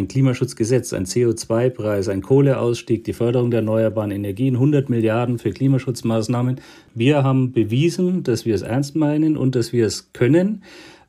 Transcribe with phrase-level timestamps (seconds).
[0.00, 6.60] ein Klimaschutzgesetz, ein CO2-Preis, ein Kohleausstieg, die Förderung der erneuerbaren Energien, 100 Milliarden für Klimaschutzmaßnahmen.
[6.94, 10.62] Wir haben bewiesen, dass wir es ernst meinen und dass wir es können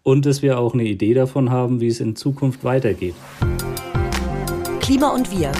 [0.03, 3.15] und dass wir auch eine Idee davon haben, wie es in Zukunft weitergeht.
[4.81, 5.51] Klima und wir.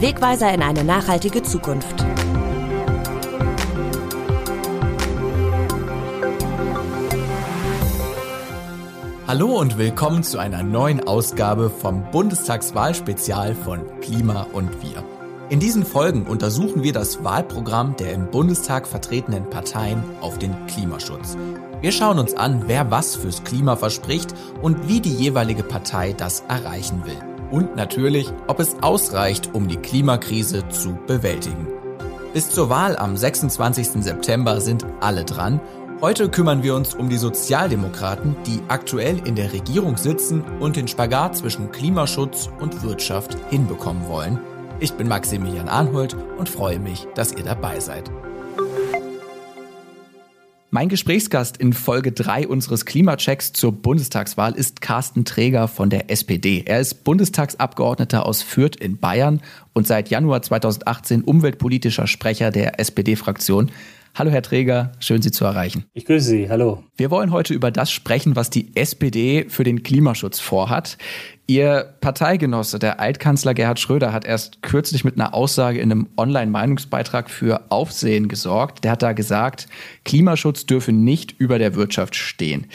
[0.00, 2.11] Wegweiser in eine nachhaltige Zukunft.
[9.32, 15.02] Hallo und willkommen zu einer neuen Ausgabe vom Bundestagswahlspezial von Klima und Wir.
[15.48, 21.38] In diesen Folgen untersuchen wir das Wahlprogramm der im Bundestag vertretenen Parteien auf den Klimaschutz.
[21.80, 26.40] Wir schauen uns an, wer was fürs Klima verspricht und wie die jeweilige Partei das
[26.48, 27.16] erreichen will.
[27.50, 31.68] Und natürlich, ob es ausreicht, um die Klimakrise zu bewältigen.
[32.34, 34.02] Bis zur Wahl am 26.
[34.02, 35.58] September sind alle dran
[36.02, 40.88] Heute kümmern wir uns um die Sozialdemokraten, die aktuell in der Regierung sitzen und den
[40.88, 44.40] Spagat zwischen Klimaschutz und Wirtschaft hinbekommen wollen.
[44.80, 48.10] Ich bin Maximilian Arnhold und freue mich, dass ihr dabei seid.
[50.72, 56.64] Mein Gesprächsgast in Folge 3 unseres Klimachecks zur Bundestagswahl ist Carsten Träger von der SPD.
[56.66, 59.40] Er ist Bundestagsabgeordneter aus Fürth in Bayern
[59.72, 63.70] und seit Januar 2018 umweltpolitischer Sprecher der SPD-Fraktion.
[64.14, 65.86] Hallo Herr Träger, schön Sie zu erreichen.
[65.94, 66.84] Ich grüße Sie, hallo.
[66.98, 70.98] Wir wollen heute über das sprechen, was die SPD für den Klimaschutz vorhat.
[71.46, 77.30] Ihr Parteigenosse, der Altkanzler Gerhard Schröder, hat erst kürzlich mit einer Aussage in einem Online-Meinungsbeitrag
[77.30, 78.84] für Aufsehen gesorgt.
[78.84, 79.66] Der hat da gesagt,
[80.04, 82.66] Klimaschutz dürfe nicht über der Wirtschaft stehen.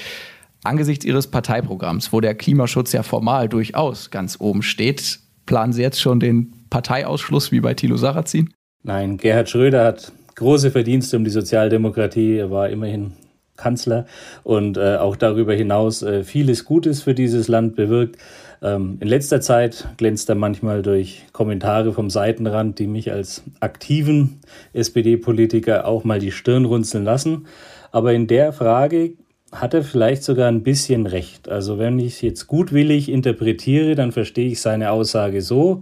[0.63, 6.01] Angesichts Ihres Parteiprogramms, wo der Klimaschutz ja formal durchaus ganz oben steht, planen Sie jetzt
[6.01, 8.49] schon den Parteiausschluss wie bei Thilo Sarrazin?
[8.81, 12.37] Nein, Gerhard Schröder hat große Verdienste um die Sozialdemokratie.
[12.37, 13.13] Er war immerhin
[13.57, 14.05] Kanzler
[14.43, 18.17] und äh, auch darüber hinaus äh, vieles Gutes für dieses Land bewirkt.
[18.61, 24.39] Ähm, in letzter Zeit glänzt er manchmal durch Kommentare vom Seitenrand, die mich als aktiven
[24.73, 27.47] SPD-Politiker auch mal die Stirn runzeln lassen.
[27.91, 29.13] Aber in der Frage
[29.51, 31.49] hat er vielleicht sogar ein bisschen recht.
[31.49, 35.81] Also wenn ich jetzt gutwillig interpretiere, dann verstehe ich seine Aussage so,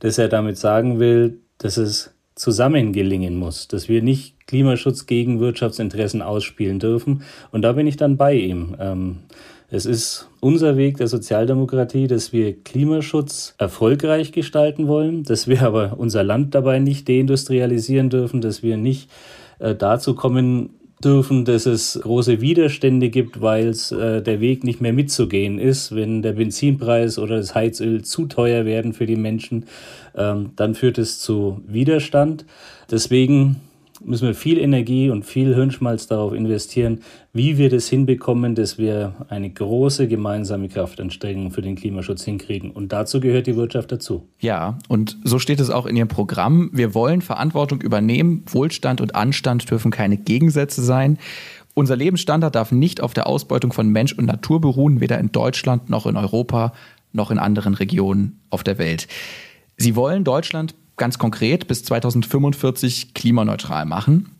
[0.00, 5.40] dass er damit sagen will, dass es zusammen gelingen muss, dass wir nicht Klimaschutz gegen
[5.40, 7.22] Wirtschaftsinteressen ausspielen dürfen.
[7.52, 8.76] Und da bin ich dann bei ihm.
[8.80, 9.16] Ähm,
[9.70, 15.94] es ist unser Weg der Sozialdemokratie, dass wir Klimaschutz erfolgreich gestalten wollen, dass wir aber
[15.98, 19.10] unser Land dabei nicht deindustrialisieren dürfen, dass wir nicht
[19.58, 20.70] äh, dazu kommen
[21.02, 25.94] dürfen, dass es große Widerstände gibt, weil äh, der Weg nicht mehr mitzugehen ist.
[25.94, 29.66] Wenn der Benzinpreis oder das Heizöl zu teuer werden für die Menschen,
[30.14, 32.44] dann führt es zu Widerstand.
[32.90, 33.56] Deswegen
[34.02, 37.00] müssen wir viel Energie und viel Hirnschmalz darauf investieren,
[37.32, 42.70] wie wir das hinbekommen, dass wir eine große gemeinsame Kraftanstrengung für den Klimaschutz hinkriegen.
[42.70, 44.28] Und dazu gehört die Wirtschaft dazu.
[44.40, 46.70] Ja, und so steht es auch in Ihrem Programm.
[46.72, 48.44] Wir wollen Verantwortung übernehmen.
[48.46, 51.18] Wohlstand und Anstand dürfen keine Gegensätze sein.
[51.74, 55.90] Unser Lebensstandard darf nicht auf der Ausbeutung von Mensch und Natur beruhen, weder in Deutschland
[55.90, 56.72] noch in Europa
[57.12, 59.06] noch in anderen Regionen auf der Welt.
[59.76, 64.30] Sie wollen Deutschland ganz konkret bis 2045 klimaneutral machen.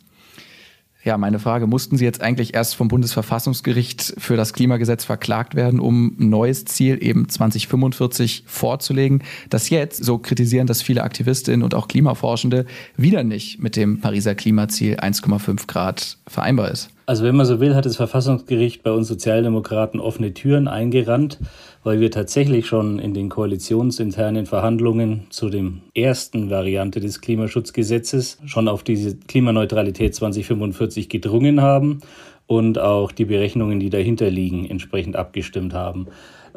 [1.04, 5.78] Ja, meine Frage, mussten Sie jetzt eigentlich erst vom Bundesverfassungsgericht für das Klimagesetz verklagt werden,
[5.78, 11.74] um ein neues Ziel eben 2045 vorzulegen, das jetzt, so kritisieren das viele Aktivistinnen und
[11.74, 12.64] auch Klimaforschende,
[12.96, 16.88] wieder nicht mit dem Pariser Klimaziel 1,5 Grad vereinbar ist?
[17.06, 21.38] Also wenn man so will, hat das Verfassungsgericht bei uns Sozialdemokraten offene Türen eingerannt
[21.84, 28.68] weil wir tatsächlich schon in den koalitionsinternen Verhandlungen zu dem ersten Variante des Klimaschutzgesetzes schon
[28.68, 32.00] auf diese Klimaneutralität 2045 gedrungen haben
[32.46, 36.06] und auch die Berechnungen, die dahinter liegen, entsprechend abgestimmt haben.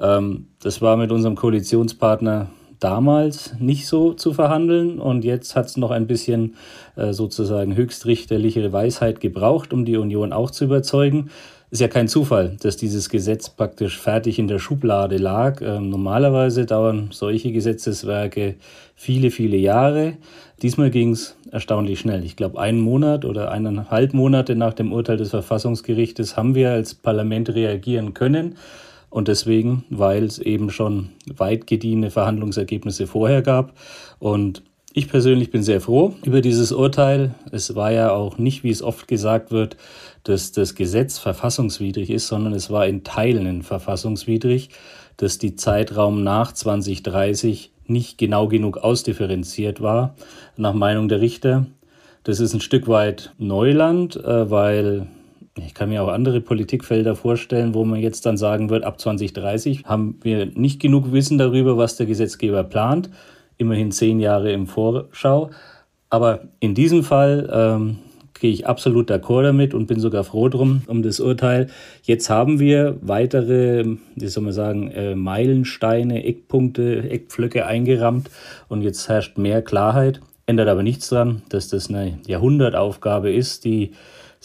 [0.01, 2.47] Ähm, das war mit unserem Koalitionspartner
[2.79, 6.55] damals nicht so zu verhandeln und jetzt hat es noch ein bisschen
[6.95, 11.29] äh, sozusagen höchstrichterliche Weisheit gebraucht, um die Union auch zu überzeugen.
[11.69, 15.61] Ist ja kein Zufall, dass dieses Gesetz praktisch fertig in der Schublade lag.
[15.61, 18.55] Ähm, normalerweise dauern solche Gesetzeswerke
[18.95, 20.13] viele, viele Jahre.
[20.61, 22.23] Diesmal ging es erstaunlich schnell.
[22.23, 26.95] Ich glaube, einen Monat oder eineinhalb Monate nach dem Urteil des Verfassungsgerichtes haben wir als
[26.95, 28.55] Parlament reagieren können.
[29.09, 33.73] Und deswegen, weil es eben schon weit gediehene Verhandlungsergebnisse vorher gab.
[34.19, 34.63] Und
[34.93, 37.35] ich persönlich bin sehr froh über dieses Urteil.
[37.51, 39.77] Es war ja auch nicht, wie es oft gesagt wird,
[40.23, 44.69] dass das Gesetz verfassungswidrig ist, sondern es war in Teilen verfassungswidrig,
[45.15, 50.15] dass die Zeitraum nach 2030 nicht genau genug ausdifferenziert war,
[50.57, 51.67] nach Meinung der Richter.
[52.23, 55.07] Das ist ein Stück weit Neuland, äh, weil
[55.65, 59.85] Ich kann mir auch andere Politikfelder vorstellen, wo man jetzt dann sagen wird, ab 2030
[59.85, 63.09] haben wir nicht genug Wissen darüber, was der Gesetzgeber plant.
[63.57, 65.49] Immerhin zehn Jahre im Vorschau.
[66.09, 67.97] Aber in diesem Fall ähm,
[68.39, 71.67] gehe ich absolut d'accord damit und bin sogar froh drum um das Urteil.
[72.03, 78.29] Jetzt haben wir weitere, wie soll man sagen, äh, Meilensteine, Eckpunkte, Eckpflöcke eingerammt
[78.67, 80.21] und jetzt herrscht mehr Klarheit.
[80.45, 83.91] Ändert aber nichts daran, dass das eine Jahrhundertaufgabe ist, die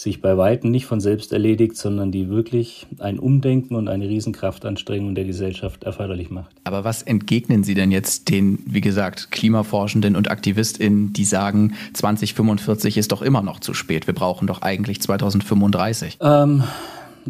[0.03, 5.15] sich bei Weitem nicht von selbst erledigt, sondern die wirklich ein Umdenken und eine Riesenkraftanstrengung
[5.15, 6.51] der Gesellschaft erforderlich macht.
[6.65, 12.99] Aber was entgegnen Sie denn jetzt den, wie gesagt, Klimaforschenden und AktivistInnen, die sagen, 2045
[12.99, 16.19] ist doch immer noch zu spät, wir brauchen doch eigentlich 2035?
[16.21, 16.65] Ähm,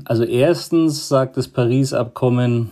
[0.07, 2.71] also erstens sagt das Paris-Abkommen,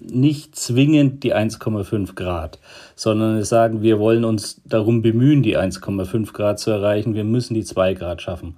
[0.00, 2.58] nicht zwingend die 1,5 Grad,
[2.96, 7.14] sondern es sagen, wir wollen uns darum bemühen, die 1,5 Grad zu erreichen.
[7.14, 8.56] Wir müssen die 2 Grad schaffen.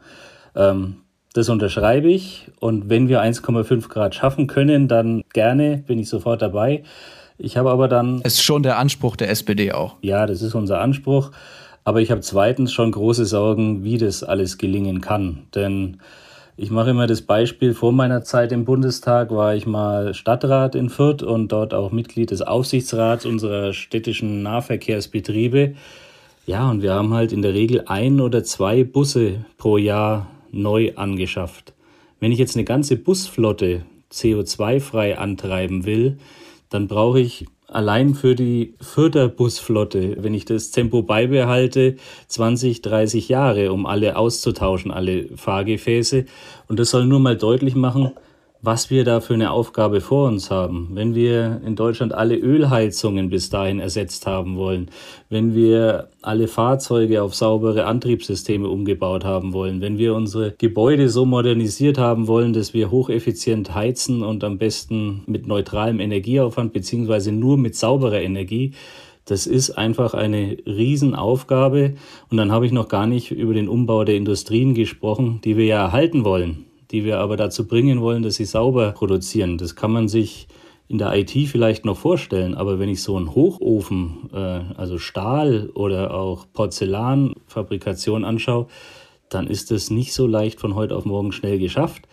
[0.54, 0.96] Ähm,
[1.32, 6.42] das unterschreibe ich und wenn wir 1,5 Grad schaffen können, dann gerne, bin ich sofort
[6.42, 6.84] dabei.
[7.38, 8.20] Ich habe aber dann.
[8.22, 9.96] Es ist schon der Anspruch der SPD auch.
[10.02, 11.32] Ja, das ist unser Anspruch.
[11.82, 15.42] Aber ich habe zweitens schon große Sorgen, wie das alles gelingen kann.
[15.54, 15.98] Denn
[16.56, 20.88] ich mache immer das Beispiel, vor meiner Zeit im Bundestag war ich mal Stadtrat in
[20.88, 25.74] Fürth und dort auch Mitglied des Aufsichtsrats unserer städtischen Nahverkehrsbetriebe.
[26.46, 30.92] Ja, und wir haben halt in der Regel ein oder zwei Busse pro Jahr neu
[30.96, 31.74] angeschafft.
[32.20, 36.18] Wenn ich jetzt eine ganze Busflotte CO2-frei antreiben will,
[36.70, 41.96] dann brauche ich allein für die Förderbusflotte, wenn ich das Tempo beibehalte,
[42.28, 46.24] 20, 30 Jahre, um alle auszutauschen, alle Fahrgefäße.
[46.68, 48.12] Und das soll nur mal deutlich machen,
[48.64, 50.88] was wir da für eine Aufgabe vor uns haben.
[50.92, 54.90] Wenn wir in Deutschland alle Ölheizungen bis dahin ersetzt haben wollen,
[55.28, 61.26] wenn wir alle Fahrzeuge auf saubere Antriebssysteme umgebaut haben wollen, wenn wir unsere Gebäude so
[61.26, 67.58] modernisiert haben wollen, dass wir hocheffizient heizen und am besten mit neutralem Energieaufwand beziehungsweise nur
[67.58, 68.72] mit sauberer Energie,
[69.26, 71.94] das ist einfach eine Riesenaufgabe.
[72.30, 75.64] Und dann habe ich noch gar nicht über den Umbau der Industrien gesprochen, die wir
[75.64, 79.58] ja erhalten wollen die wir aber dazu bringen wollen, dass sie sauber produzieren.
[79.58, 80.46] Das kann man sich
[80.86, 85.70] in der IT vielleicht noch vorstellen, aber wenn ich so einen Hochofen, äh, also Stahl
[85.74, 88.68] oder auch Porzellanfabrikation anschaue,
[89.28, 92.06] dann ist es nicht so leicht von heute auf morgen schnell geschafft.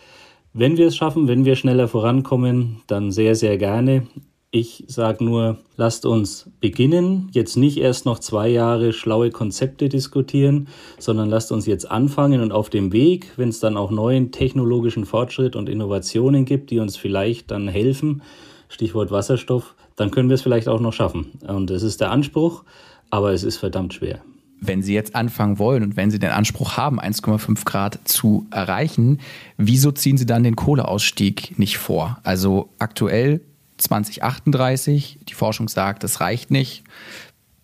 [0.52, 4.08] Wenn wir es schaffen, wenn wir schneller vorankommen, dann sehr, sehr gerne.
[4.54, 10.68] Ich sage nur, lasst uns beginnen, jetzt nicht erst noch zwei Jahre schlaue Konzepte diskutieren,
[10.98, 15.06] sondern lasst uns jetzt anfangen und auf dem Weg, wenn es dann auch neuen technologischen
[15.06, 18.20] Fortschritt und Innovationen gibt, die uns vielleicht dann helfen,
[18.68, 21.32] Stichwort Wasserstoff, dann können wir es vielleicht auch noch schaffen.
[21.48, 22.64] Und es ist der Anspruch,
[23.08, 24.20] aber es ist verdammt schwer.
[24.60, 29.18] Wenn Sie jetzt anfangen wollen und wenn Sie den Anspruch haben, 1,5 Grad zu erreichen,
[29.56, 32.18] wieso ziehen Sie dann den Kohleausstieg nicht vor?
[32.22, 33.40] Also aktuell
[33.82, 35.18] 2038.
[35.28, 36.84] Die Forschung sagt, das reicht nicht.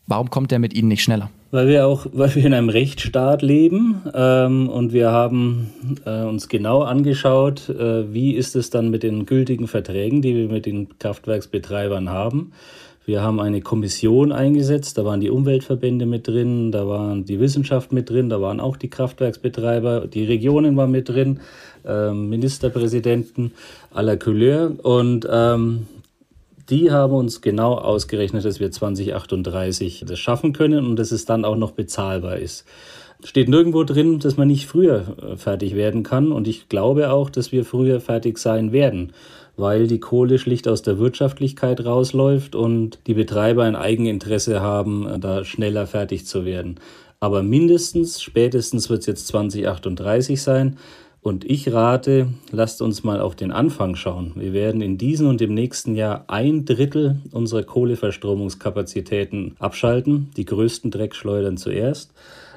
[0.07, 1.31] Warum kommt der mit Ihnen nicht schneller?
[1.51, 5.71] Weil wir auch, weil wir in einem Rechtsstaat leben ähm, und wir haben
[6.05, 10.49] äh, uns genau angeschaut, äh, wie ist es dann mit den gültigen Verträgen, die wir
[10.49, 12.53] mit den Kraftwerksbetreibern haben.
[13.07, 17.91] Wir haben eine Kommission eingesetzt, da waren die Umweltverbände mit drin, da waren die Wissenschaft
[17.91, 21.41] mit drin, da waren auch die Kraftwerksbetreiber, die Regionen waren mit drin,
[21.87, 23.53] äh, Ministerpräsidenten
[23.91, 25.87] aller Couleur und ähm,
[26.71, 31.45] die haben uns genau ausgerechnet, dass wir 2038 das schaffen können und dass es dann
[31.45, 32.65] auch noch bezahlbar ist.
[33.25, 37.31] Steht nirgendwo drin, dass man nicht früher äh, fertig werden kann und ich glaube auch,
[37.31, 39.13] dass wir früher fertig sein werden,
[39.57, 45.19] weil die Kohle schlicht aus der Wirtschaftlichkeit rausläuft und die Betreiber ein Eigeninteresse haben, äh,
[45.19, 46.79] da schneller fertig zu werden.
[47.19, 50.77] Aber mindestens, spätestens wird es jetzt 2038 sein.
[51.21, 54.33] Und ich rate, lasst uns mal auf den Anfang schauen.
[54.37, 60.91] Wir werden in diesem und im nächsten Jahr ein Drittel unserer Kohleverstromungskapazitäten abschalten, die größten
[60.91, 62.13] Dreckschleudern zuerst.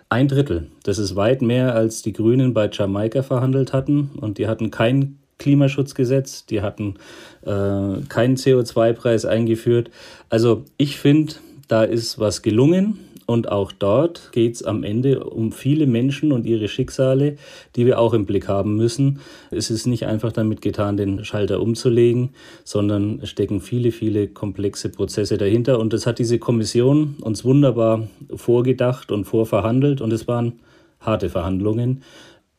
[0.09, 0.67] Ein Drittel.
[0.83, 4.11] Das ist weit mehr, als die Grünen bei Jamaika verhandelt hatten.
[4.19, 6.95] Und die hatten kein Klimaschutzgesetz, die hatten
[7.41, 9.89] äh, keinen CO2-Preis eingeführt.
[10.29, 11.33] Also ich finde,
[11.67, 12.99] da ist was gelungen.
[13.25, 17.37] Und auch dort geht es am Ende um viele Menschen und ihre Schicksale,
[17.75, 19.19] die wir auch im Blick haben müssen.
[19.51, 22.31] Es ist nicht einfach damit getan, den Schalter umzulegen,
[22.63, 25.79] sondern stecken viele, viele komplexe Prozesse dahinter.
[25.79, 30.01] Und das hat diese Kommission uns wunderbar vorgedacht und vorverhandelt.
[30.01, 30.59] Und es waren
[30.99, 32.03] harte Verhandlungen.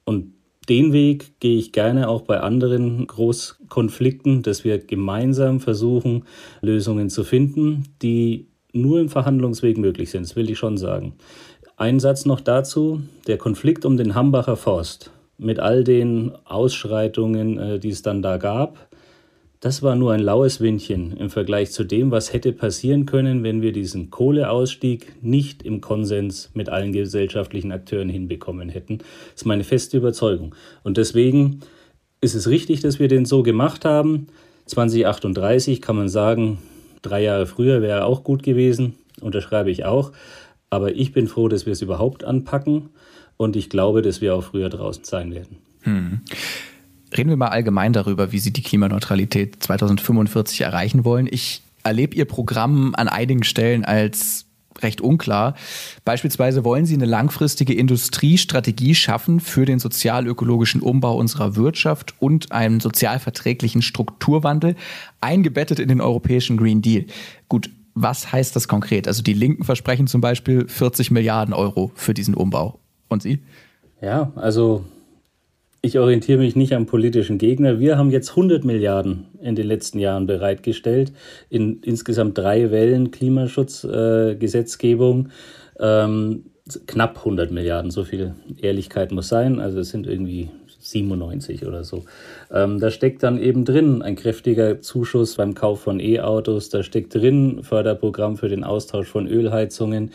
[0.04, 0.32] Und
[0.68, 6.24] den Weg gehe ich gerne auch bei anderen Großkonflikten, dass wir gemeinsam versuchen,
[6.60, 11.14] Lösungen zu finden, die nur im Verhandlungsweg möglich sind, das will ich schon sagen.
[11.76, 17.78] Ein Satz noch dazu, der Konflikt um den Hambacher Forst mit all den Ausschreitungen, äh,
[17.78, 18.88] die es dann da gab,
[19.62, 23.62] das war nur ein laues Windchen im Vergleich zu dem, was hätte passieren können, wenn
[23.62, 28.98] wir diesen Kohleausstieg nicht im Konsens mit allen gesellschaftlichen Akteuren hinbekommen hätten.
[28.98, 30.56] Das ist meine feste Überzeugung.
[30.82, 31.60] Und deswegen
[32.20, 34.26] ist es richtig, dass wir den so gemacht haben.
[34.66, 36.58] 2038 kann man sagen,
[37.02, 40.12] drei Jahre früher wäre auch gut gewesen, unterschreibe ich auch.
[40.70, 42.90] Aber ich bin froh, dass wir es überhaupt anpacken
[43.36, 45.58] und ich glaube, dass wir auch früher draußen sein werden.
[45.82, 46.20] Hm.
[47.16, 51.28] Reden wir mal allgemein darüber, wie Sie die Klimaneutralität 2045 erreichen wollen.
[51.30, 54.46] Ich erlebe Ihr Programm an einigen Stellen als
[54.80, 55.54] recht unklar.
[56.04, 62.80] Beispielsweise wollen Sie eine langfristige Industriestrategie schaffen für den sozial-ökologischen Umbau unserer Wirtschaft und einen
[62.80, 64.76] sozialverträglichen Strukturwandel,
[65.20, 67.06] eingebettet in den europäischen Green Deal.
[67.48, 69.06] Gut, was heißt das konkret?
[69.06, 72.78] Also die Linken versprechen zum Beispiel 40 Milliarden Euro für diesen Umbau.
[73.08, 73.40] Und Sie?
[74.00, 74.84] Ja, also
[75.82, 77.80] ich orientiere mich nicht am politischen Gegner.
[77.80, 81.12] Wir haben jetzt 100 Milliarden in den letzten Jahren bereitgestellt
[81.50, 85.30] in insgesamt drei Wellen Klimaschutzgesetzgebung.
[85.78, 86.44] Äh, ähm,
[86.86, 89.58] knapp 100 Milliarden, so viel Ehrlichkeit muss sein.
[89.58, 90.48] Also es sind irgendwie
[90.78, 92.04] 97 oder so.
[92.52, 97.14] Ähm, da steckt dann eben drin ein kräftiger Zuschuss beim Kauf von E-Autos, da steckt
[97.14, 100.10] drin Förderprogramm für den Austausch von Ölheizungen,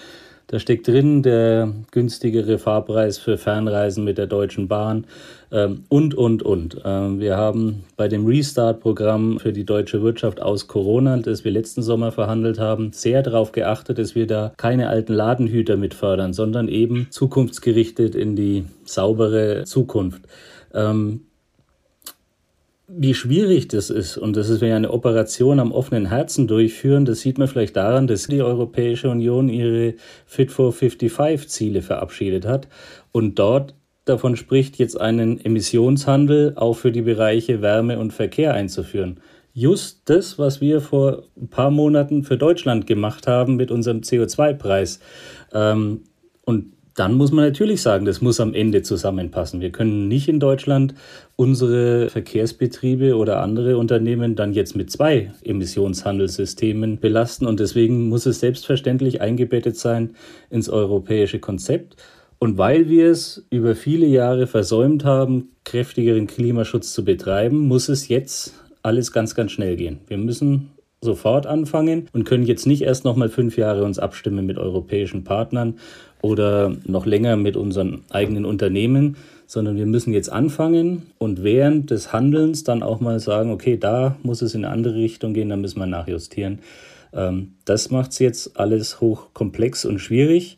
[0.47, 5.05] da steckt drin der günstigere Fahrpreis für Fernreisen mit der Deutschen Bahn
[5.51, 6.81] ähm, und, und, und.
[6.85, 11.81] Ähm, wir haben bei dem Restart-Programm für die deutsche Wirtschaft aus Corona, das wir letzten
[11.81, 16.69] Sommer verhandelt haben, sehr darauf geachtet, dass wir da keine alten Ladenhüter mit fördern, sondern
[16.69, 20.21] eben zukunftsgerichtet in die saubere Zukunft.
[20.73, 21.26] Ähm,
[22.87, 27.03] wie schwierig das ist, und das ist, wenn wir eine Operation am offenen Herzen durchführen,
[27.03, 32.45] das sieht man vielleicht daran, dass die Europäische Union ihre Fit for 55 Ziele verabschiedet
[32.45, 32.69] hat
[33.11, 33.75] und dort
[34.05, 39.19] davon spricht, jetzt einen Emissionshandel auch für die Bereiche Wärme und Verkehr einzuführen.
[39.53, 44.99] Just das, was wir vor ein paar Monaten für Deutschland gemacht haben mit unserem CO2-Preis.
[45.51, 46.03] Ähm,
[46.45, 49.61] und dann muss man natürlich sagen, das muss am Ende zusammenpassen.
[49.61, 50.95] Wir können nicht in Deutschland
[51.35, 57.45] unsere Verkehrsbetriebe oder andere Unternehmen dann jetzt mit zwei Emissionshandelssystemen belasten.
[57.45, 60.15] Und deswegen muss es selbstverständlich eingebettet sein
[60.49, 61.97] ins europäische Konzept.
[62.39, 68.07] Und weil wir es über viele Jahre versäumt haben, kräftigeren Klimaschutz zu betreiben, muss es
[68.07, 69.99] jetzt alles ganz, ganz schnell gehen.
[70.07, 74.45] Wir müssen sofort anfangen und können jetzt nicht erst noch mal fünf Jahre uns abstimmen
[74.45, 75.75] mit europäischen Partnern
[76.21, 82.11] oder noch länger mit unseren eigenen Unternehmen, sondern wir müssen jetzt anfangen und während des
[82.11, 85.55] Handelns dann auch mal sagen, okay, da muss es in eine andere Richtung gehen, da
[85.55, 86.59] müssen wir nachjustieren.
[87.13, 90.57] Ähm, das macht es jetzt alles hochkomplex und schwierig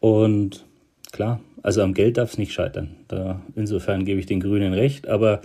[0.00, 0.64] und
[1.12, 2.96] klar, also am Geld darf es nicht scheitern.
[3.08, 5.42] Da, insofern gebe ich den Grünen recht, aber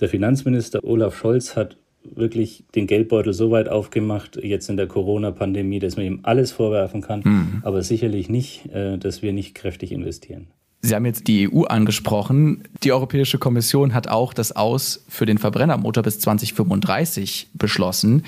[0.00, 5.78] der Finanzminister Olaf Scholz hat wirklich den Geldbeutel so weit aufgemacht, jetzt in der Corona-Pandemie,
[5.78, 7.62] dass man ihm alles vorwerfen kann, mhm.
[7.62, 10.48] aber sicherlich nicht, äh, dass wir nicht kräftig investieren.
[10.84, 12.64] Sie haben jetzt die EU angesprochen.
[12.82, 18.24] Die Europäische Kommission hat auch das Aus für den Verbrennermotor bis 2035 beschlossen.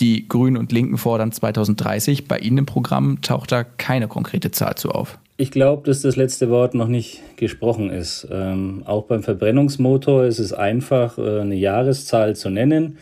[0.00, 2.28] Die Grünen und Linken fordern 2030.
[2.28, 5.18] Bei Ihnen im Programm taucht da keine konkrete Zahl zu auf.
[5.38, 8.26] Ich glaube, dass das letzte Wort noch nicht gesprochen ist.
[8.30, 12.96] Ähm, auch beim Verbrennungsmotor ist es einfach, äh, eine Jahreszahl zu nennen.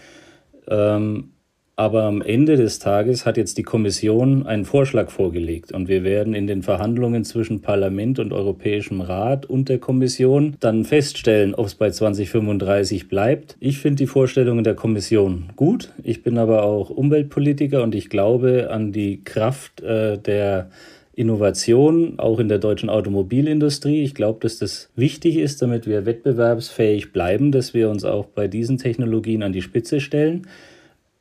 [0.67, 1.31] Ähm,
[1.77, 6.33] aber am Ende des Tages hat jetzt die Kommission einen Vorschlag vorgelegt und wir werden
[6.33, 11.75] in den Verhandlungen zwischen Parlament und Europäischem Rat und der Kommission dann feststellen, ob es
[11.75, 13.57] bei 2035 bleibt.
[13.59, 15.93] Ich finde die Vorstellungen der Kommission gut.
[16.05, 20.71] Ich bin aber auch Umweltpolitiker und ich glaube an die Kraft äh, der
[21.17, 24.03] Innovation, auch in der deutschen Automobilindustrie.
[24.03, 28.49] Ich glaube, dass das wichtig ist, damit wir wettbewerbsfähig bleiben, dass wir uns auch bei
[28.49, 30.49] diesen Technologien an die Spitze stellen.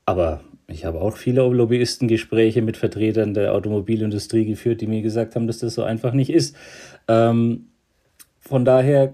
[0.05, 5.47] Aber ich habe auch viele Lobbyistengespräche mit Vertretern der Automobilindustrie geführt, die mir gesagt haben,
[5.47, 6.55] dass das so einfach nicht ist.
[7.07, 7.67] Ähm,
[8.39, 9.13] von daher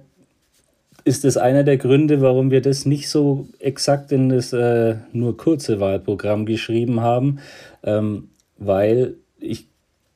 [1.04, 5.38] ist es einer der Gründe, warum wir das nicht so exakt in das äh, nur
[5.38, 7.40] kurze Wahlprogramm geschrieben haben,
[7.84, 9.69] ähm, weil ich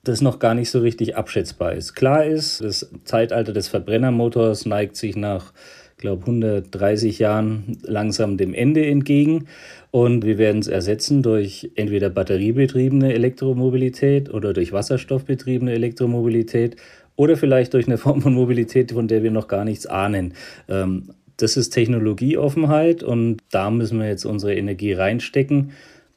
[0.04, 1.94] das noch gar nicht so richtig abschätzbar ist.
[1.96, 5.54] Klar ist, das Zeitalter des Verbrennermotors neigt sich nach,
[5.98, 9.48] glaube 130 Jahren langsam dem Ende entgegen
[9.92, 16.76] und wir werden es ersetzen durch entweder batteriebetriebene Elektromobilität oder durch wasserstoffbetriebene Elektromobilität
[17.16, 20.34] oder vielleicht durch eine Form von Mobilität, von der wir noch gar nichts ahnen.
[20.68, 25.72] Ähm, das ist Technologieoffenheit und da müssen wir jetzt unsere Energie reinstecken.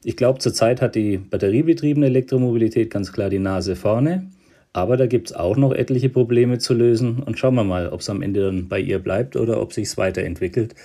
[0.07, 4.31] Ich glaube, zurzeit hat die batteriebetriebene Elektromobilität ganz klar die Nase vorne.
[4.71, 7.99] Aber da gibt es auch noch etliche Probleme zu lösen und schauen wir mal, ob
[7.99, 10.75] es am Ende dann bei ihr bleibt oder ob sich weiterentwickelt.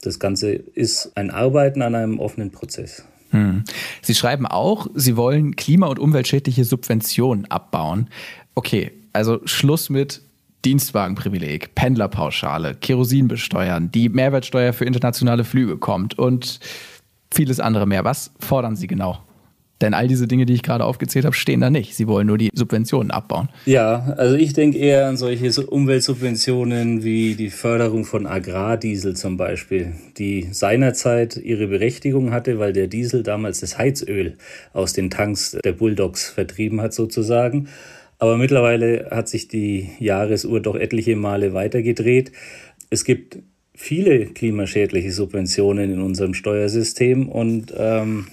[0.00, 3.04] Das Ganze ist ein Arbeiten an einem offenen Prozess.
[3.30, 3.64] Hm.
[4.00, 8.10] Sie schreiben auch, Sie wollen klima- und umweltschädliche Subventionen abbauen.
[8.54, 10.22] Okay, also Schluss mit
[10.64, 16.60] Dienstwagenprivileg, Pendlerpauschale, Kerosin besteuern, die Mehrwertsteuer für internationale Flüge kommt und
[17.36, 18.04] vieles andere mehr.
[18.04, 19.18] Was fordern Sie genau?
[19.82, 21.94] Denn all diese Dinge, die ich gerade aufgezählt habe, stehen da nicht.
[21.94, 23.50] Sie wollen nur die Subventionen abbauen.
[23.66, 29.92] Ja, also ich denke eher an solche Umweltsubventionen wie die Förderung von Agrardiesel zum Beispiel,
[30.16, 34.38] die seinerzeit ihre Berechtigung hatte, weil der Diesel damals das Heizöl
[34.72, 37.68] aus den Tanks der Bulldogs vertrieben hat sozusagen.
[38.18, 42.32] Aber mittlerweile hat sich die Jahresuhr doch etliche Male weitergedreht.
[42.88, 43.40] Es gibt
[43.76, 48.26] viele klimaschädliche Subventionen in unserem Steuersystem und ähm,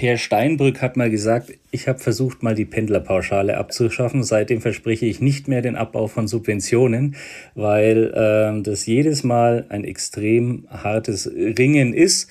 [0.00, 4.22] Per Steinbrück hat mal gesagt, ich habe versucht, mal die Pendlerpauschale abzuschaffen.
[4.22, 7.16] Seitdem verspreche ich nicht mehr den Abbau von Subventionen,
[7.54, 12.30] weil äh, das jedes Mal ein extrem hartes Ringen ist.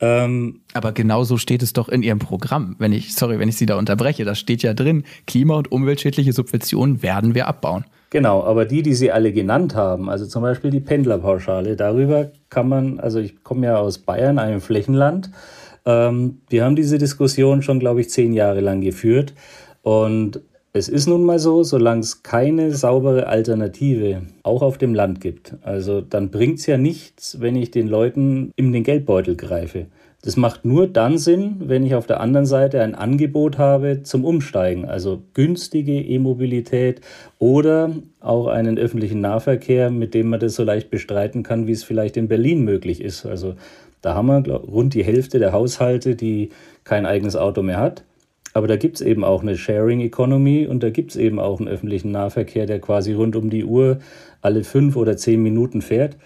[0.00, 2.76] Ähm, Aber genauso steht es doch in Ihrem Programm.
[2.78, 6.32] Wenn ich, sorry, wenn ich Sie da unterbreche, da steht ja drin, klima- und umweltschädliche
[6.32, 7.84] Subventionen werden wir abbauen.
[8.10, 12.68] Genau, aber die, die Sie alle genannt haben, also zum Beispiel die Pendlerpauschale, darüber kann
[12.68, 15.30] man, also ich komme ja aus Bayern, einem Flächenland,
[15.86, 19.32] ähm, wir haben diese Diskussion schon, glaube ich, zehn Jahre lang geführt.
[19.82, 20.40] Und
[20.72, 25.54] es ist nun mal so, solange es keine saubere Alternative auch auf dem Land gibt,
[25.62, 29.86] also dann bringt es ja nichts, wenn ich den Leuten in den Geldbeutel greife.
[30.22, 34.26] Das macht nur dann Sinn, wenn ich auf der anderen Seite ein Angebot habe zum
[34.26, 37.00] Umsteigen, also günstige E-Mobilität
[37.38, 41.84] oder auch einen öffentlichen Nahverkehr, mit dem man das so leicht bestreiten kann, wie es
[41.84, 43.24] vielleicht in Berlin möglich ist.
[43.24, 43.54] Also
[44.02, 46.50] da haben wir glaub, rund die Hälfte der Haushalte, die
[46.84, 48.04] kein eigenes Auto mehr hat.
[48.52, 51.60] Aber da gibt es eben auch eine Sharing Economy und da gibt es eben auch
[51.60, 54.00] einen öffentlichen Nahverkehr, der quasi rund um die Uhr
[54.42, 56.16] alle fünf oder zehn Minuten fährt.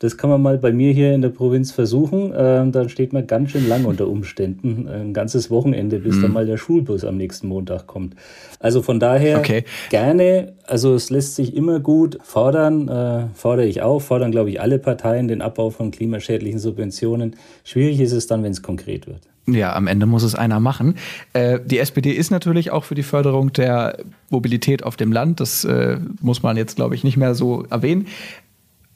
[0.00, 2.32] Das kann man mal bei mir hier in der Provinz versuchen.
[2.36, 4.86] Ähm, dann steht man ganz schön lang unter Umständen.
[4.86, 6.22] Ein ganzes Wochenende, bis mhm.
[6.22, 8.14] dann mal der Schulbus am nächsten Montag kommt.
[8.60, 9.64] Also von daher okay.
[9.90, 10.52] gerne.
[10.68, 12.86] Also es lässt sich immer gut fordern.
[12.86, 13.98] Äh, fordere ich auch.
[13.98, 17.34] Fordern, glaube ich, alle Parteien den Abbau von klimaschädlichen Subventionen.
[17.64, 19.22] Schwierig ist es dann, wenn es konkret wird.
[19.46, 20.94] Ja, am Ende muss es einer machen.
[21.32, 23.98] Äh, die SPD ist natürlich auch für die Förderung der
[24.30, 25.40] Mobilität auf dem Land.
[25.40, 28.06] Das äh, muss man jetzt, glaube ich, nicht mehr so erwähnen.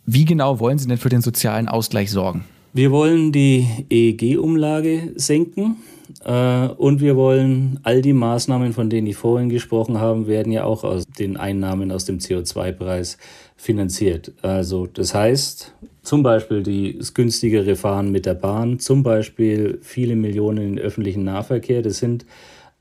[0.04, 2.44] Wie genau wollen Sie denn für den sozialen Ausgleich sorgen?
[2.72, 5.76] Wir wollen die EEG-Umlage senken
[6.24, 10.64] äh, und wir wollen all die Maßnahmen, von denen ich vorhin gesprochen habe, werden ja
[10.64, 13.18] auch aus den Einnahmen aus dem CO2-Preis
[13.56, 14.32] finanziert.
[14.42, 20.66] Also das heißt zum Beispiel das günstigere Fahren mit der Bahn, zum Beispiel viele Millionen
[20.66, 21.82] in öffentlichen Nahverkehr.
[21.82, 22.26] Das sind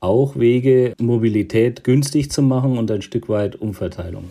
[0.00, 4.24] auch Wege, Mobilität günstig zu machen und ein Stück weit Umverteilung.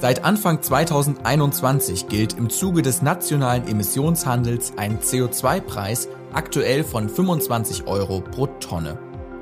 [0.00, 8.22] Seit Anfang 2021 gilt im Zuge des nationalen Emissionshandels ein CO2-Preis aktuell von 25 Euro
[8.22, 8.98] pro Tonne.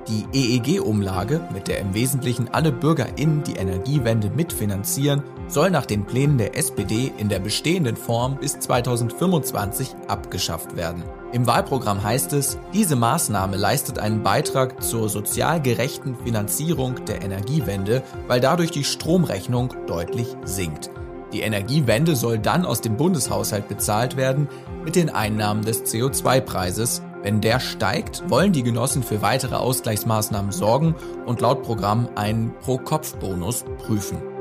[0.09, 6.39] Die EEG-Umlage, mit der im Wesentlichen alle BürgerInnen die Energiewende mitfinanzieren, soll nach den Plänen
[6.39, 11.05] der SPD in der bestehenden Form bis 2025 abgeschafft werden.
[11.31, 18.03] Im Wahlprogramm heißt es, diese Maßnahme leistet einen Beitrag zur sozial gerechten Finanzierung der Energiewende,
[18.27, 20.91] weil dadurch die Stromrechnung deutlich sinkt.
[21.35, 24.49] Die Energiewende soll dann aus dem Bundeshaushalt bezahlt werden
[24.85, 30.95] mit den Einnahmen des CO2-Preises, wenn der steigt, wollen die Genossen für weitere Ausgleichsmaßnahmen sorgen
[31.27, 34.38] und laut Programm einen Pro-Kopf-Bonus prüfen.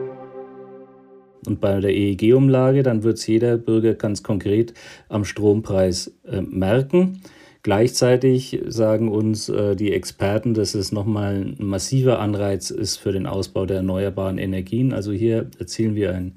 [1.47, 4.73] Und bei der EEG-Umlage, dann wird es jeder Bürger ganz konkret
[5.07, 7.21] am Strompreis äh, merken.
[7.63, 13.25] Gleichzeitig sagen uns äh, die Experten, dass es nochmal ein massiver Anreiz ist für den
[13.25, 14.91] Ausbau der erneuerbaren Energien.
[14.93, 16.33] Also hier erzielen wir ein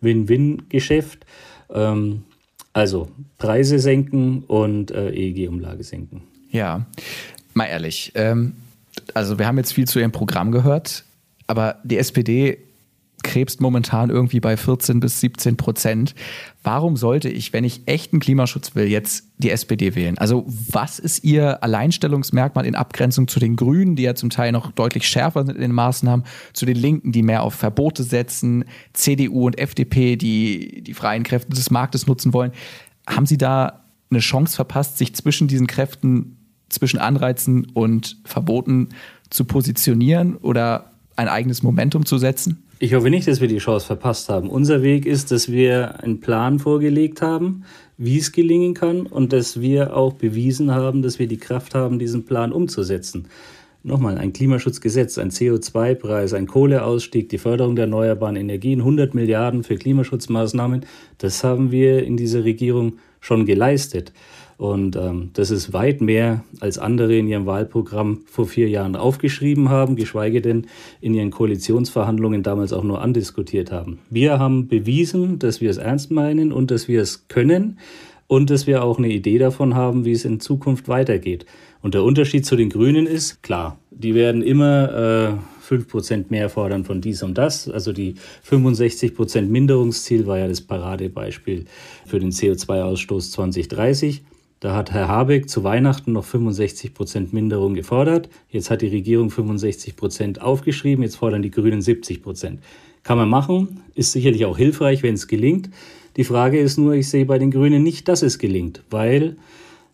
[0.00, 1.26] Win-Win-Geschäft.
[1.70, 2.22] Ähm,
[2.72, 6.22] also Preise senken und äh, EEG-Umlage senken.
[6.50, 6.86] Ja,
[7.52, 8.12] mal ehrlich.
[8.14, 8.54] Ähm,
[9.12, 11.04] also wir haben jetzt viel zu Ihrem Programm gehört,
[11.46, 12.58] aber die SPD
[13.24, 16.14] krebst momentan irgendwie bei 14 bis 17 Prozent.
[16.62, 20.16] Warum sollte ich, wenn ich echten Klimaschutz will, jetzt die SPD wählen?
[20.18, 24.70] Also was ist Ihr Alleinstellungsmerkmal in Abgrenzung zu den Grünen, die ja zum Teil noch
[24.70, 29.46] deutlich schärfer sind in den Maßnahmen, zu den Linken, die mehr auf Verbote setzen, CDU
[29.46, 32.52] und FDP, die die freien Kräfte des Marktes nutzen wollen?
[33.08, 36.36] Haben Sie da eine Chance verpasst, sich zwischen diesen Kräften,
[36.68, 38.90] zwischen Anreizen und Verboten
[39.30, 42.63] zu positionieren oder ein eigenes Momentum zu setzen?
[42.80, 44.50] Ich hoffe nicht, dass wir die Chance verpasst haben.
[44.50, 47.64] Unser Weg ist, dass wir einen Plan vorgelegt haben,
[47.98, 52.00] wie es gelingen kann und dass wir auch bewiesen haben, dass wir die Kraft haben,
[52.00, 53.28] diesen Plan umzusetzen.
[53.84, 59.76] Nochmal, ein Klimaschutzgesetz, ein CO2-Preis, ein Kohleausstieg, die Förderung der erneuerbaren Energien, 100 Milliarden für
[59.76, 60.84] Klimaschutzmaßnahmen,
[61.18, 64.12] das haben wir in dieser Regierung schon geleistet.
[64.56, 69.68] Und ähm, das ist weit mehr, als andere in ihrem Wahlprogramm vor vier Jahren aufgeschrieben
[69.68, 70.66] haben, geschweige denn
[71.00, 73.98] in ihren Koalitionsverhandlungen damals auch nur andiskutiert haben.
[74.10, 77.78] Wir haben bewiesen, dass wir es ernst meinen und dass wir es können
[78.26, 81.46] und dass wir auch eine Idee davon haben, wie es in Zukunft weitergeht.
[81.82, 85.38] Und der Unterschied zu den Grünen ist, klar, die werden immer
[85.68, 87.68] äh, 5% mehr fordern von dies und das.
[87.68, 88.14] Also die
[88.48, 91.66] 65% Minderungsziel war ja das Paradebeispiel
[92.06, 94.22] für den CO2-Ausstoß 2030.
[94.64, 98.30] Da hat Herr Habeck zu Weihnachten noch 65 Prozent Minderung gefordert.
[98.48, 101.02] Jetzt hat die Regierung 65 Prozent aufgeschrieben.
[101.04, 102.60] Jetzt fordern die Grünen 70 Prozent.
[103.02, 105.68] Kann man machen, ist sicherlich auch hilfreich, wenn es gelingt.
[106.16, 109.36] Die Frage ist nur, ich sehe bei den Grünen nicht, dass es gelingt, weil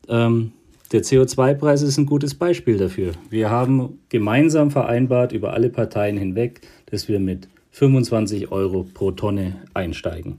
[0.08, 0.52] ähm,
[0.92, 3.10] der CO2-Preis ist ein gutes Beispiel dafür.
[3.28, 9.56] Wir haben gemeinsam vereinbart über alle Parteien hinweg, dass wir mit 25 Euro pro Tonne
[9.74, 10.38] einsteigen.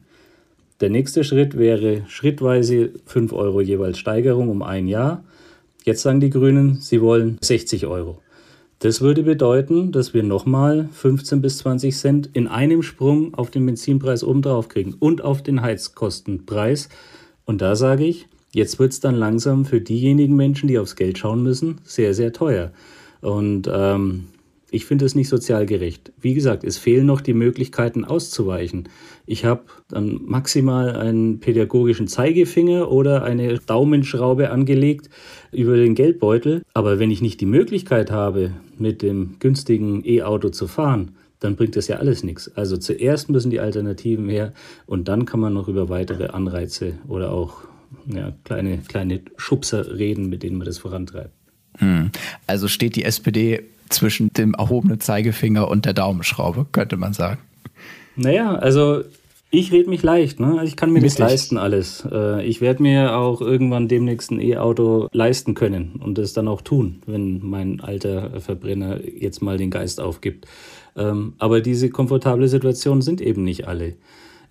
[0.81, 5.23] Der nächste Schritt wäre schrittweise 5 Euro jeweils Steigerung um ein Jahr.
[5.85, 8.19] Jetzt sagen die Grünen, sie wollen 60 Euro.
[8.79, 13.63] Das würde bedeuten, dass wir nochmal 15 bis 20 Cent in einem Sprung auf den
[13.63, 16.89] Benzinpreis obendrauf kriegen und auf den Heizkostenpreis.
[17.45, 21.19] Und da sage ich, jetzt wird es dann langsam für diejenigen Menschen, die aufs Geld
[21.19, 22.71] schauen müssen, sehr, sehr teuer.
[23.21, 24.29] Und ähm,
[24.71, 26.13] ich finde es nicht sozial gerecht.
[26.19, 28.87] Wie gesagt, es fehlen noch die Möglichkeiten auszuweichen.
[29.25, 35.09] Ich habe dann maximal einen pädagogischen Zeigefinger oder eine Daumenschraube angelegt
[35.51, 36.63] über den Geldbeutel.
[36.73, 41.75] Aber wenn ich nicht die Möglichkeit habe, mit dem günstigen E-Auto zu fahren, dann bringt
[41.75, 42.49] das ja alles nichts.
[42.55, 44.53] Also zuerst müssen die Alternativen her
[44.85, 47.63] und dann kann man noch über weitere Anreize oder auch
[48.07, 51.33] ja, kleine, kleine Schubser reden, mit denen man das vorantreibt.
[51.77, 52.11] Hm.
[52.47, 57.39] Also steht die SPD zwischen dem erhobenen Zeigefinger und der Daumenschraube, könnte man sagen.
[58.15, 59.03] Naja, also
[59.53, 60.61] ich rede mich leicht, ne?
[60.63, 61.15] Ich kann mir Wirklich?
[61.15, 62.07] das leisten alles.
[62.09, 66.61] Äh, ich werde mir auch irgendwann demnächst ein E-Auto leisten können und das dann auch
[66.61, 70.47] tun, wenn mein alter Verbrenner jetzt mal den Geist aufgibt.
[70.95, 73.95] Ähm, aber diese komfortable Situation sind eben nicht alle.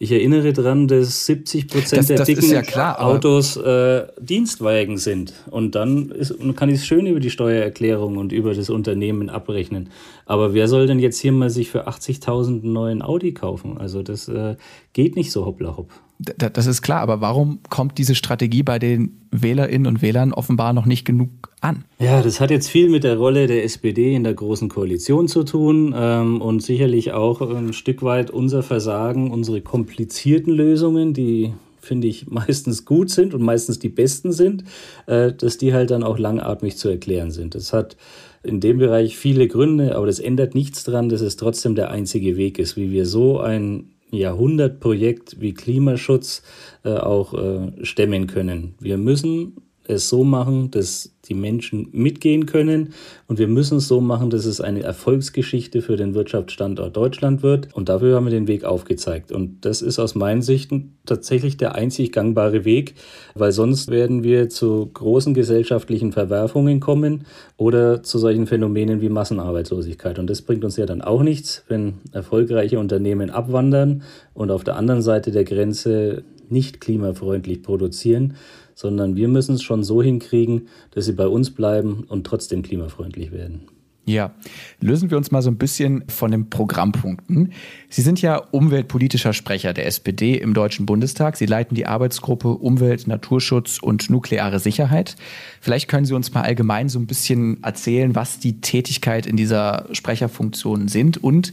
[0.03, 5.35] Ich erinnere daran, dass 70 Prozent der dicken ja klar, Autos äh, Dienstwagen sind.
[5.51, 9.91] Und dann ist, kann ich es schön über die Steuererklärung und über das Unternehmen abrechnen.
[10.25, 13.77] Aber wer soll denn jetzt hier mal sich für 80.000 einen neuen Audi kaufen?
[13.77, 14.57] Also das äh,
[14.95, 15.91] geht nicht so hoppla hopp.
[16.23, 20.85] Das ist klar, aber warum kommt diese Strategie bei den Wählerinnen und Wählern offenbar noch
[20.85, 21.31] nicht genug
[21.63, 21.85] an?
[21.99, 25.45] Ja, das hat jetzt viel mit der Rolle der SPD in der Großen Koalition zu
[25.45, 32.09] tun ähm, und sicherlich auch ein Stück weit unser Versagen, unsere komplizierten Lösungen, die finde
[32.09, 34.65] ich meistens gut sind und meistens die besten sind,
[35.07, 37.55] äh, dass die halt dann auch langatmig zu erklären sind.
[37.55, 37.97] Das hat
[38.43, 42.37] in dem Bereich viele Gründe, aber das ändert nichts daran, dass es trotzdem der einzige
[42.37, 46.43] Weg ist, wie wir so ein Jahrhundertprojekt wie Klimaschutz
[46.85, 48.75] äh, auch äh, stemmen können.
[48.81, 49.57] Wir müssen
[49.91, 52.95] es so machen, dass die Menschen mitgehen können.
[53.29, 57.75] Und wir müssen es so machen, dass es eine Erfolgsgeschichte für den Wirtschaftsstandort Deutschland wird.
[57.75, 59.31] Und dafür haben wir den Weg aufgezeigt.
[59.31, 62.95] Und das ist aus meinen Sichten tatsächlich der einzig gangbare Weg,
[63.35, 67.25] weil sonst werden wir zu großen gesellschaftlichen Verwerfungen kommen
[67.57, 70.19] oder zu solchen Phänomenen wie Massenarbeitslosigkeit.
[70.19, 74.03] Und das bringt uns ja dann auch nichts, wenn erfolgreiche Unternehmen abwandern
[74.35, 78.35] und auf der anderen Seite der Grenze nicht klimafreundlich produzieren,
[78.81, 83.31] sondern wir müssen es schon so hinkriegen, dass sie bei uns bleiben und trotzdem klimafreundlich
[83.31, 83.67] werden.
[84.07, 84.33] Ja,
[84.81, 87.53] lösen wir uns mal so ein bisschen von den Programmpunkten.
[87.91, 91.37] Sie sind ja umweltpolitischer Sprecher der SPD im Deutschen Bundestag.
[91.37, 95.17] Sie leiten die Arbeitsgruppe Umwelt, Naturschutz und nukleare Sicherheit.
[95.61, 99.87] Vielleicht können Sie uns mal allgemein so ein bisschen erzählen, was die Tätigkeit in dieser
[99.93, 101.53] Sprecherfunktion sind und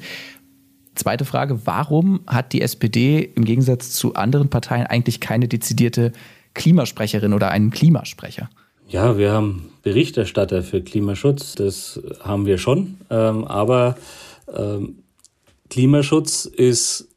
[0.96, 6.12] Zweite Frage, warum hat die SPD im Gegensatz zu anderen Parteien eigentlich keine dezidierte
[6.58, 8.50] Klimasprecherin oder einen Klimasprecher?
[8.90, 12.98] Ja, wir haben Berichterstatter für Klimaschutz, das haben wir schon.
[13.10, 13.98] Ähm, aber
[14.56, 15.00] ähm,
[15.70, 17.10] Klimaschutz ist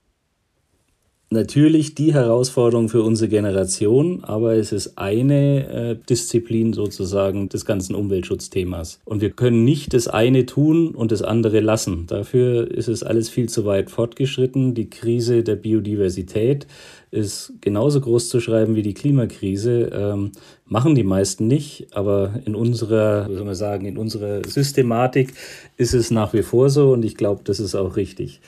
[1.30, 7.94] natürlich die Herausforderung für unsere Generation, aber es ist eine äh, Disziplin sozusagen des ganzen
[7.94, 9.00] Umweltschutzthemas.
[9.04, 12.06] Und wir können nicht das eine tun und das andere lassen.
[12.08, 14.74] Dafür ist es alles viel zu weit fortgeschritten.
[14.74, 16.66] Die Krise der Biodiversität
[17.12, 19.90] ist genauso groß zu schreiben wie die Klimakrise.
[19.92, 20.32] Ähm,
[20.66, 25.32] machen die meisten nicht, aber in unserer, wie soll man sagen, in unserer Systematik
[25.76, 28.40] ist es nach wie vor so und ich glaube, das ist auch richtig.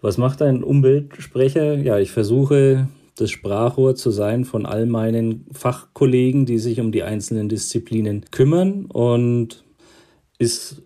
[0.00, 1.76] Was macht ein Umweltsprecher?
[1.76, 7.02] Ja, ich versuche das Sprachrohr zu sein von all meinen Fachkollegen, die sich um die
[7.02, 9.62] einzelnen Disziplinen kümmern und
[10.38, 10.82] ist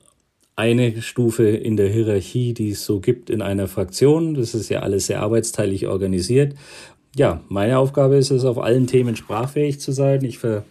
[0.57, 4.35] eine Stufe in der Hierarchie, die es so gibt in einer Fraktion.
[4.35, 6.55] Das ist ja alles sehr arbeitsteilig organisiert.
[7.17, 10.25] Ja, meine Aufgabe ist es, auf allen Themen sprachfähig zu sein.
[10.25, 10.65] Ich ver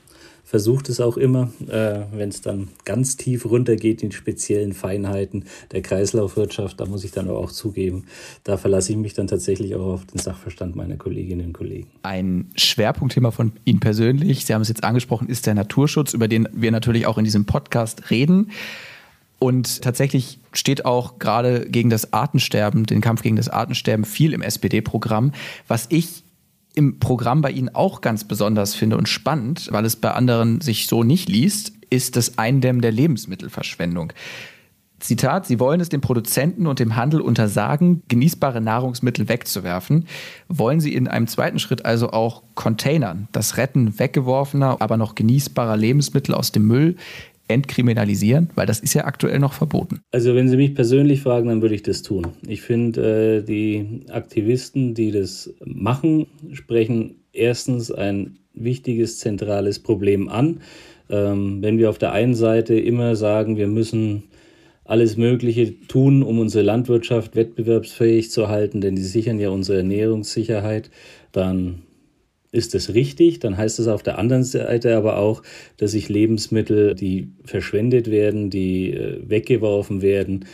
[0.44, 5.82] versuche es auch immer, äh, wenn es dann ganz tief runtergeht in speziellen Feinheiten der
[5.82, 8.06] Kreislaufwirtschaft, da muss ich dann auch zugeben,
[8.44, 11.88] da verlasse ich mich dann tatsächlich auch auf den Sachverstand meiner Kolleginnen und Kollegen.
[12.04, 16.48] Ein Schwerpunktthema von Ihnen persönlich, Sie haben es jetzt angesprochen, ist der Naturschutz, über den
[16.52, 18.52] wir natürlich auch in diesem Podcast reden.
[19.40, 24.42] Und tatsächlich steht auch gerade gegen das Artensterben, den Kampf gegen das Artensterben viel im
[24.42, 25.34] SPD-Programm.
[25.68, 26.23] Was ich
[26.76, 30.88] im Programm bei Ihnen auch ganz besonders finde und spannend, weil es bei anderen sich
[30.88, 34.14] so nicht liest, ist das Eindämmen der Lebensmittelverschwendung.
[35.04, 40.08] Zitat, Sie wollen es dem Produzenten und dem Handel untersagen, genießbare Nahrungsmittel wegzuwerfen.
[40.48, 45.76] Wollen Sie in einem zweiten Schritt also auch Containern, das Retten weggeworfener, aber noch genießbarer
[45.76, 46.96] Lebensmittel aus dem Müll
[47.54, 48.50] entkriminalisieren?
[48.56, 50.02] Weil das ist ja aktuell noch verboten.
[50.12, 52.28] Also wenn Sie mich persönlich fragen, dann würde ich das tun.
[52.48, 60.62] Ich finde, äh, die Aktivisten, die das machen, sprechen erstens ein wichtiges, zentrales Problem an.
[61.10, 64.24] Ähm, wenn wir auf der einen Seite immer sagen, wir müssen
[64.86, 70.90] alles Mögliche tun, um unsere Landwirtschaft wettbewerbsfähig zu halten, denn die sichern ja unsere Ernährungssicherheit,
[71.32, 71.84] dann
[72.54, 75.42] ist das richtig, dann heißt es auf der anderen Seite aber auch,
[75.78, 80.46] dass sich Lebensmittel, die verschwendet werden, die äh, weggeworfen werden,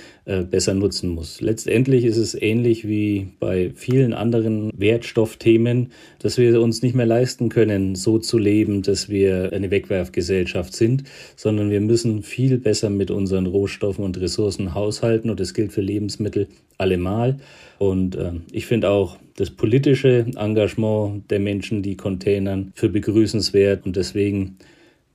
[0.49, 1.41] besser nutzen muss.
[1.41, 7.49] Letztendlich ist es ähnlich wie bei vielen anderen Wertstoffthemen, dass wir uns nicht mehr leisten
[7.49, 11.03] können, so zu leben, dass wir eine Wegwerfgesellschaft sind,
[11.35, 15.81] sondern wir müssen viel besser mit unseren Rohstoffen und Ressourcen haushalten und das gilt für
[15.81, 17.37] Lebensmittel allemal.
[17.77, 23.85] Und äh, ich finde auch das politische Engagement der Menschen, die containern, für begrüßenswert.
[23.85, 24.57] Und deswegen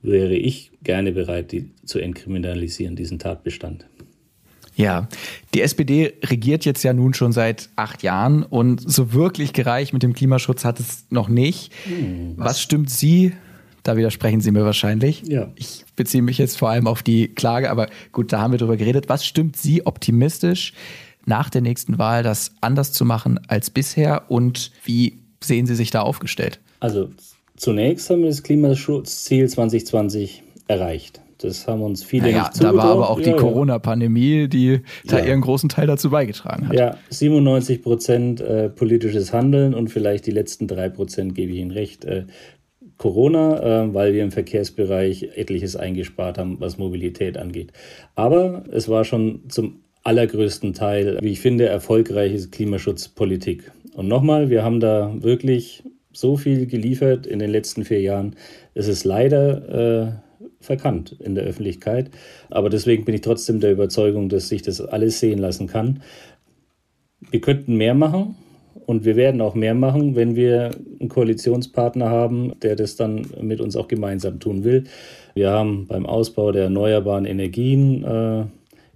[0.01, 3.85] wäre ich gerne bereit, die zu entkriminalisieren, diesen Tatbestand.
[4.75, 5.07] Ja,
[5.53, 10.03] die SPD regiert jetzt ja nun schon seit acht Jahren und so wirklich gereicht mit
[10.03, 11.71] dem Klimaschutz hat es noch nicht.
[11.85, 12.45] Hm, was?
[12.45, 13.31] was stimmt Sie
[13.85, 15.21] da widersprechen Sie mir wahrscheinlich.
[15.27, 15.51] Ja.
[15.55, 18.77] Ich beziehe mich jetzt vor allem auf die Klage, aber gut, da haben wir drüber
[18.77, 19.09] geredet.
[19.09, 20.73] Was stimmt Sie optimistisch
[21.25, 25.91] nach der nächsten Wahl, das anders zu machen als bisher und wie sehen Sie sich
[25.91, 26.59] da aufgestellt?
[26.79, 27.09] Also
[27.57, 31.21] zunächst haben wir das Klimaschutzziel 2020 erreicht.
[31.45, 32.77] Das haben uns viele naja, nicht zugetraut.
[32.77, 36.75] Da war aber auch die ja, Corona-Pandemie, die da ihren großen Teil dazu beigetragen hat.
[36.75, 41.71] Ja, 97 Prozent äh, politisches Handeln und vielleicht die letzten drei Prozent, gebe ich Ihnen
[41.71, 42.25] recht, äh,
[42.97, 47.73] Corona, äh, weil wir im Verkehrsbereich etliches eingespart haben, was Mobilität angeht.
[48.15, 53.71] Aber es war schon zum allergrößten Teil, wie ich finde, erfolgreiche Klimaschutzpolitik.
[53.95, 58.35] Und nochmal, wir haben da wirklich so viel geliefert in den letzten vier Jahren.
[58.73, 60.24] Es ist leider äh,
[60.65, 62.11] verkannt in der Öffentlichkeit.
[62.49, 66.01] Aber deswegen bin ich trotzdem der Überzeugung, dass sich das alles sehen lassen kann.
[67.31, 68.35] Wir könnten mehr machen
[68.85, 73.61] und wir werden auch mehr machen, wenn wir einen Koalitionspartner haben, der das dann mit
[73.61, 74.83] uns auch gemeinsam tun will.
[75.33, 78.43] Wir haben beim Ausbau der erneuerbaren Energien äh,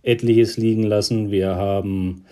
[0.04, 1.32] etliches liegen lassen.
[1.32, 2.24] Wir haben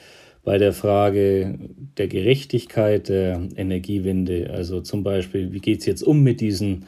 [0.43, 1.59] bei der Frage
[1.97, 6.85] der Gerechtigkeit der Energiewende, also zum Beispiel, wie geht es jetzt um mit diesen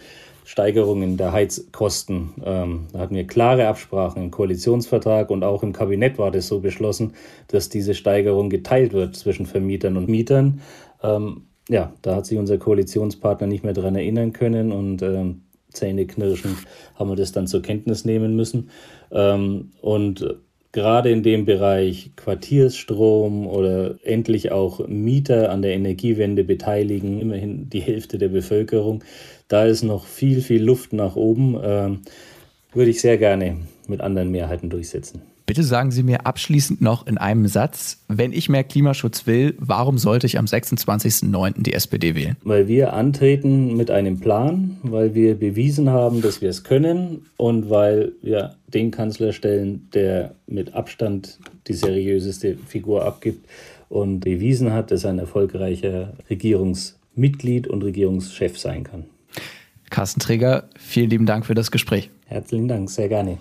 [0.50, 2.34] Steigerungen der Heizkosten.
[2.44, 6.60] Ähm, da hatten wir klare Absprachen im Koalitionsvertrag und auch im Kabinett war das so
[6.60, 7.14] beschlossen,
[7.50, 10.62] dass diese Steigerung geteilt wird zwischen Vermietern und Mietern.
[11.04, 16.58] Ähm, ja, da hat sich unser Koalitionspartner nicht mehr daran erinnern können und ähm, Zähneknirschen
[16.96, 18.72] haben wir das dann zur Kenntnis nehmen müssen.
[19.12, 20.36] Ähm, und
[20.72, 27.82] gerade in dem Bereich Quartiersstrom oder endlich auch Mieter an der Energiewende beteiligen, immerhin die
[27.82, 29.04] Hälfte der Bevölkerung,
[29.50, 31.60] da ist noch viel, viel Luft nach oben.
[31.62, 32.00] Ähm,
[32.74, 33.58] würde ich sehr gerne
[33.88, 35.22] mit anderen Mehrheiten durchsetzen.
[35.50, 39.98] Bitte sagen Sie mir abschließend noch in einem Satz, wenn ich mehr Klimaschutz will, warum
[39.98, 41.64] sollte ich am 26.09.
[41.64, 42.38] die SPD wählen?
[42.44, 47.72] Weil wir antreten mit einem Plan, weil wir bewiesen haben, dass wir es können und
[47.72, 53.50] weil wir den Kanzler stellen, der mit Abstand die seriöseste Figur abgibt
[53.90, 59.06] und bewiesen hat, dass er ein erfolgreicher Regierungsmitglied und Regierungschef sein kann.
[59.90, 62.12] Carsten Träger, vielen lieben Dank für das Gespräch.
[62.26, 63.38] Herzlichen Dank, sehr gerne.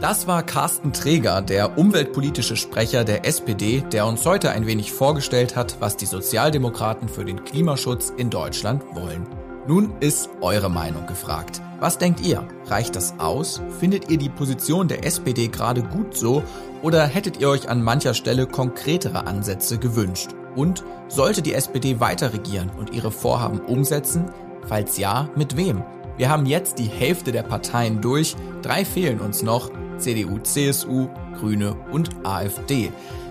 [0.00, 5.56] Das war Carsten Träger, der umweltpolitische Sprecher der SPD, der uns heute ein wenig vorgestellt
[5.56, 9.26] hat, was die Sozialdemokraten für den Klimaschutz in Deutschland wollen.
[9.66, 11.62] Nun ist eure Meinung gefragt.
[11.80, 12.46] Was denkt ihr?
[12.66, 13.62] Reicht das aus?
[13.80, 16.42] Findet ihr die Position der SPD gerade gut so
[16.82, 20.28] oder hättet ihr euch an mancher Stelle konkretere Ansätze gewünscht?
[20.54, 24.26] Und sollte die SPD weiter regieren und ihre Vorhaben umsetzen?
[24.68, 25.82] Falls ja, mit wem?
[26.16, 31.76] Wir haben jetzt die Hälfte der Parteien durch, drei fehlen uns noch, CDU, CSU, Grüne
[31.92, 32.90] und AfD.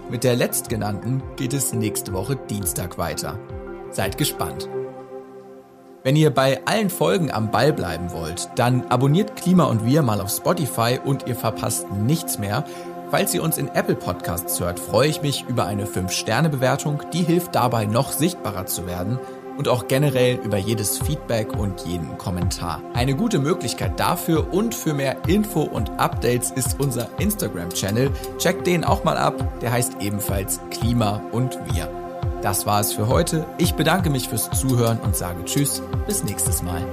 [0.09, 3.39] Mit der letztgenannten geht es nächste Woche Dienstag weiter.
[3.91, 4.69] Seid gespannt.
[6.03, 10.21] Wenn ihr bei allen Folgen am Ball bleiben wollt, dann abonniert Klima und Wir mal
[10.21, 12.63] auf Spotify und ihr verpasst nichts mehr.
[13.09, 17.01] Falls ihr uns in Apple Podcasts hört, freue ich mich über eine 5-Sterne-Bewertung.
[17.11, 19.17] Die hilft dabei, noch sichtbarer zu werden
[19.57, 22.81] und auch generell über jedes Feedback und jeden Kommentar.
[22.93, 28.11] Eine gute Möglichkeit dafür und für mehr Info und Updates ist unser Instagram-Channel.
[28.37, 29.59] Checkt den auch mal ab.
[29.61, 31.89] Der heißt ebenfalls Klima und Wir.
[32.41, 33.45] Das war es für heute.
[33.57, 36.85] Ich bedanke mich fürs Zuhören und sage Tschüss, bis nächstes Mal.